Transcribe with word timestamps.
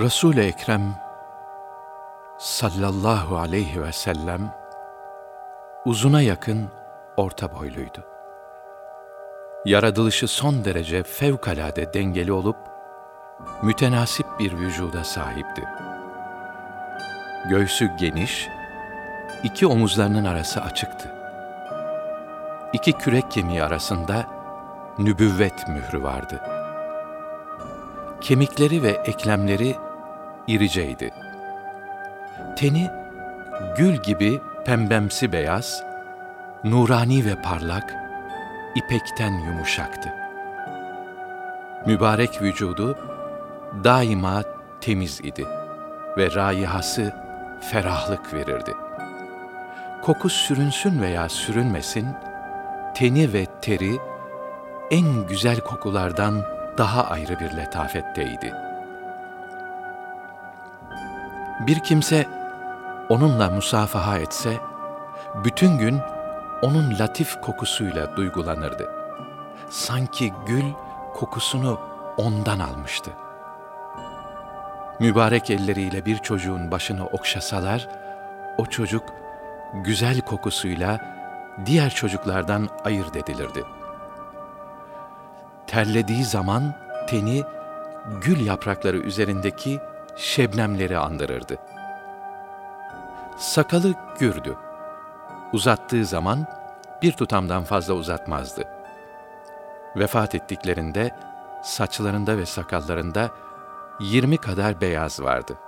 Resul-i 0.00 0.40
Ekrem 0.40 0.94
sallallahu 2.38 3.36
aleyhi 3.36 3.82
ve 3.82 3.92
sellem 3.92 4.54
uzuna 5.84 6.22
yakın 6.22 6.68
orta 7.16 7.54
boyluydu. 7.54 8.04
Yaratılışı 9.64 10.28
son 10.28 10.64
derece 10.64 11.02
fevkalade 11.02 11.94
dengeli 11.94 12.32
olup 12.32 12.56
mütenasip 13.62 14.26
bir 14.38 14.58
vücuda 14.58 15.04
sahipti. 15.04 15.64
Göğsü 17.48 17.90
geniş, 17.96 18.48
iki 19.42 19.66
omuzlarının 19.66 20.24
arası 20.24 20.60
açıktı. 20.60 21.12
İki 22.72 22.92
kürek 22.92 23.30
kemiği 23.30 23.62
arasında 23.62 24.26
nübüvvet 24.98 25.68
mührü 25.68 26.02
vardı. 26.02 26.40
Kemikleri 28.20 28.82
ve 28.82 28.90
eklemleri 28.90 29.85
iriceydi. 30.46 31.10
Teni 32.56 32.90
gül 33.76 33.96
gibi 33.96 34.40
pembemsi 34.64 35.32
beyaz, 35.32 35.82
nurani 36.64 37.24
ve 37.24 37.42
parlak, 37.42 37.94
ipekten 38.74 39.32
yumuşaktı. 39.32 40.08
Mübarek 41.86 42.42
vücudu 42.42 42.98
daima 43.84 44.42
temiz 44.80 45.20
idi 45.20 45.46
ve 46.16 46.34
raihası 46.34 47.14
ferahlık 47.60 48.34
verirdi. 48.34 48.72
Koku 50.02 50.28
sürünsün 50.28 51.02
veya 51.02 51.28
sürünmesin, 51.28 52.08
teni 52.94 53.32
ve 53.32 53.46
teri 53.62 53.96
en 54.90 55.26
güzel 55.26 55.60
kokulardan 55.60 56.42
daha 56.78 57.04
ayrı 57.04 57.40
bir 57.40 57.56
letafetteydi. 57.56 58.65
Bir 61.60 61.80
kimse 61.80 62.26
onunla 63.08 63.50
musafaha 63.50 64.18
etse, 64.18 64.56
bütün 65.44 65.78
gün 65.78 66.00
onun 66.62 66.98
latif 66.98 67.40
kokusuyla 67.40 68.16
duygulanırdı. 68.16 68.90
Sanki 69.70 70.32
gül 70.46 70.64
kokusunu 71.14 71.80
ondan 72.16 72.58
almıştı. 72.58 73.10
Mübarek 75.00 75.50
elleriyle 75.50 76.04
bir 76.04 76.18
çocuğun 76.18 76.70
başını 76.70 77.06
okşasalar, 77.06 77.88
o 78.58 78.66
çocuk 78.66 79.02
güzel 79.74 80.20
kokusuyla 80.20 81.00
diğer 81.66 81.90
çocuklardan 81.90 82.68
ayırt 82.84 83.16
edilirdi. 83.16 83.64
Terlediği 85.66 86.24
zaman 86.24 86.74
teni 87.08 87.42
gül 88.20 88.46
yaprakları 88.46 88.96
üzerindeki 88.96 89.80
şebnemleri 90.16 90.98
andırırdı. 90.98 91.58
Sakalı 93.38 93.94
gürdü. 94.18 94.56
Uzattığı 95.52 96.04
zaman 96.04 96.46
bir 97.02 97.12
tutamdan 97.12 97.64
fazla 97.64 97.94
uzatmazdı. 97.94 98.64
Vefat 99.96 100.34
ettiklerinde 100.34 101.10
saçlarında 101.62 102.38
ve 102.38 102.46
sakallarında 102.46 103.30
yirmi 104.00 104.36
kadar 104.36 104.80
beyaz 104.80 105.22
vardı. 105.22 105.58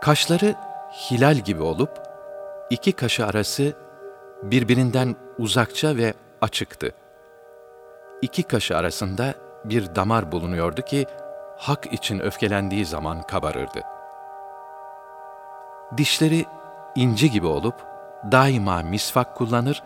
Kaşları 0.00 0.54
hilal 1.10 1.36
gibi 1.36 1.62
olup, 1.62 2.00
iki 2.70 2.92
kaşı 2.92 3.26
arası 3.26 3.76
birbirinden 4.42 5.16
uzakça 5.38 5.96
ve 5.96 6.14
açıktı. 6.40 6.92
İki 8.22 8.42
kaşı 8.42 8.76
arasında 8.76 9.34
bir 9.70 9.94
damar 9.94 10.32
bulunuyordu 10.32 10.82
ki, 10.82 11.06
hak 11.56 11.92
için 11.92 12.18
öfkelendiği 12.20 12.86
zaman 12.86 13.22
kabarırdı. 13.22 13.80
Dişleri 15.96 16.44
inci 16.94 17.30
gibi 17.30 17.46
olup, 17.46 17.74
daima 18.32 18.82
misvak 18.82 19.36
kullanır, 19.36 19.82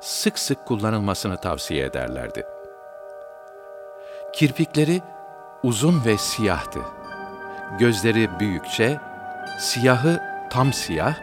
sık 0.00 0.38
sık 0.38 0.66
kullanılmasını 0.66 1.36
tavsiye 1.36 1.84
ederlerdi. 1.84 2.46
Kirpikleri 4.32 5.02
uzun 5.62 6.04
ve 6.04 6.18
siyahtı. 6.18 6.80
Gözleri 7.78 8.40
büyükçe, 8.40 9.00
siyahı 9.58 10.20
tam 10.50 10.72
siyah, 10.72 11.14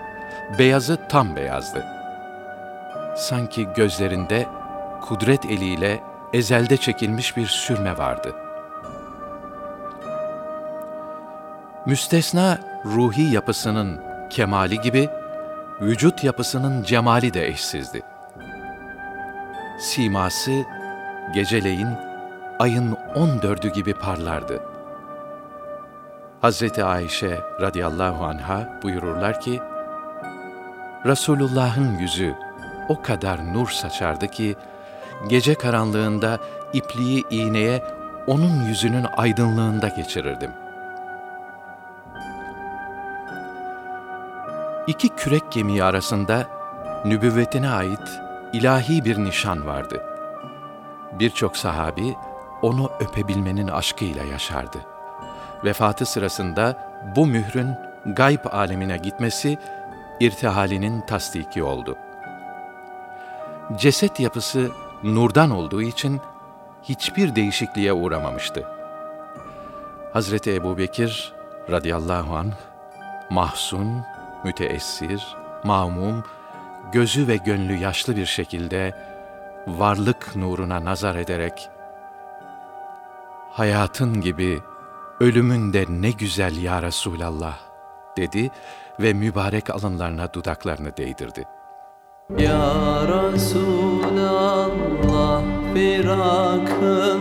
beyazı 0.60 1.08
tam 1.10 1.36
beyazdı. 1.36 1.86
Sanki 3.18 3.68
gözlerinde 3.76 4.48
kudret 5.02 5.46
eliyle 5.46 6.00
ezelde 6.34 6.78
çekilmiş 6.78 7.38
bir 7.38 7.48
sürme 7.48 7.98
vardı. 7.98 8.36
Müstesna 11.86 12.58
ruhi 12.86 13.34
yapısının 13.34 14.02
kemali 14.30 14.82
gibi, 14.82 15.10
vücut 15.82 16.24
yapısının 16.24 16.84
cemali 16.84 17.34
de 17.34 17.48
eşsizdi. 17.48 18.02
Siması 19.80 20.64
geceleyin 21.34 21.90
ayın 22.60 22.98
on 23.16 23.42
dördü 23.42 23.74
gibi 23.74 23.94
parlardı. 23.94 24.62
Hazreti 26.42 26.84
Ayşe 26.84 27.40
radıyallahu 27.62 28.26
anha 28.26 28.80
buyururlar 28.84 29.42
ki, 29.42 29.60
Resulullah'ın 31.06 31.98
yüzü 31.98 32.36
o 32.90 33.02
kadar 33.02 33.54
nur 33.54 33.70
saçardı 33.70 34.28
ki, 34.28 34.56
gece 35.28 35.56
karanlığında 35.56 36.40
ipliği 36.74 37.24
iğneye 37.30 37.84
onun 38.28 38.66
yüzünün 38.66 39.06
aydınlığında 39.18 39.88
geçirirdim. 39.88 40.52
İki 44.88 45.10
kürek 45.10 45.52
kemiği 45.52 45.84
arasında 45.84 46.46
nübüvvetine 47.06 47.70
ait 47.70 48.22
ilahi 48.54 49.06
bir 49.06 49.18
nişan 49.18 49.68
vardı. 49.68 50.04
Birçok 51.20 51.58
sahabi 51.58 52.16
onu 52.62 52.92
öpebilmenin 53.00 53.68
aşkıyla 53.68 54.24
yaşardı. 54.24 54.78
Vefatı 55.64 56.06
sırasında 56.06 56.92
bu 57.16 57.28
mührün 57.28 57.76
gayb 58.06 58.46
alemine 58.52 58.98
gitmesi 58.98 59.58
irtihalinin 60.20 61.02
tasdiki 61.02 61.64
oldu. 61.64 61.98
Ceset 63.76 64.20
yapısı 64.20 64.72
nurdan 65.04 65.52
olduğu 65.52 65.82
için 65.82 66.22
hiçbir 66.84 67.36
değişikliğe 67.36 67.94
uğramamıştı. 67.94 68.68
Hazreti 70.14 70.56
Ebu 70.56 70.78
Bekir 70.78 71.34
radıyallahu 71.72 72.36
anh, 72.36 72.54
mahzun, 73.30 74.04
müteessir, 74.44 75.36
mamum, 75.64 76.24
gözü 76.92 77.28
ve 77.28 77.38
gönlü 77.38 77.76
yaşlı 77.76 78.16
bir 78.16 78.26
şekilde 78.26 78.94
varlık 79.68 80.36
nuruna 80.36 80.86
nazar 80.86 81.16
ederek 81.16 81.70
hayatın 83.52 84.22
gibi 84.22 84.60
ölümün 85.20 85.74
de 85.74 85.86
ne 85.90 86.12
güzel 86.12 86.58
ya 86.58 86.82
Resulallah 86.82 87.58
dedi 88.18 88.52
ve 89.00 89.14
mübarek 89.14 89.70
alınlarına 89.70 90.34
dudaklarını 90.34 90.98
değdirdi. 90.98 91.46
Ya 92.36 93.08
Resulallah 93.08 94.68
firakın 95.74 97.20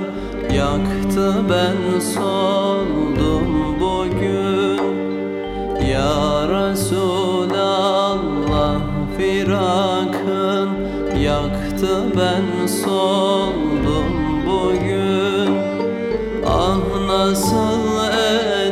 yaktı. 0.54 1.34
Ben 1.50 2.00
soldum 2.00 3.76
bugün. 3.80 4.82
Ya 5.92 6.48
Resulallah 6.48 8.00
firakın 9.18 10.68
yaktı. 11.20 12.04
Ben 12.16 12.66
soldum 12.66 14.12
bugün. 14.46 15.56
Ah 16.46 16.78
nasıl 17.08 18.04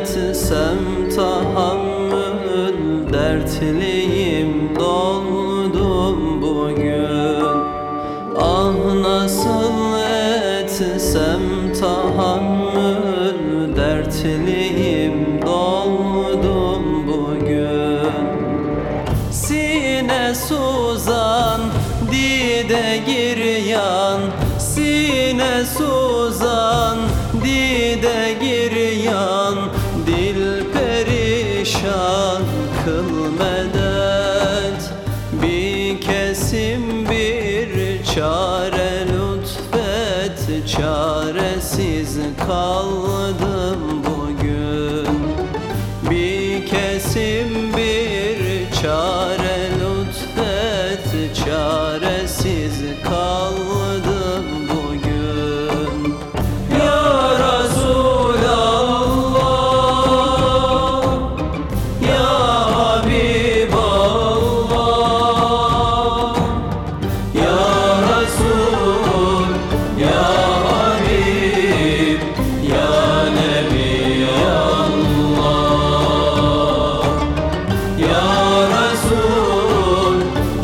etsem 0.01 0.79
tahammül 1.17 2.79
dertliyim 3.13 4.04
dertliyim 14.25 15.43
doldum 15.47 17.07
bugün. 17.09 18.15
Sine 19.33 20.35
suzan 20.35 21.61
dide 22.13 23.03
giryan 23.07 24.21
Sine 24.59 25.65
suzan 25.79 26.99
dide 27.45 28.37
giryan 28.41 29.55
Dil 30.07 30.65
perişan 30.73 32.43
kıl 32.85 33.31
medet 33.39 34.91
Bir 35.43 36.01
kesim 36.01 37.09
bir 37.11 38.05
çare 38.15 39.07
lütfet 39.07 40.69
Çaresiz 40.69 42.19
kaldı 42.47 43.54
isim 47.15 47.74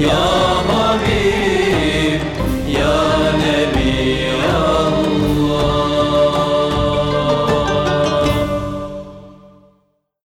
야. 0.00 0.39